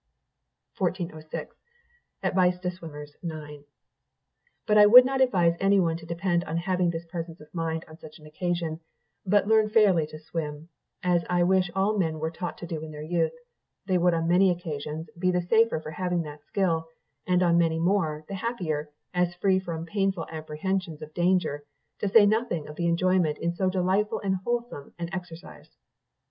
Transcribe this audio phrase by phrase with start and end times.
[0.79, 1.31] 1406.
[1.31, 1.53] continued...
[4.65, 7.85] "But I would not advise any one to depend on having this presence of mind
[7.87, 8.79] on such an occasion,
[9.27, 10.69] but learn fairly to swim,
[11.03, 13.33] as I wish all men were taught do in their youth;
[13.85, 16.87] they would on many occasions, be the safer for having that skill;
[17.27, 21.63] and on many more, the happier, as free from painful apprehensions of danger,
[21.99, 25.69] to say nothing of the enjoyment in so delightful and wholesome an exercise.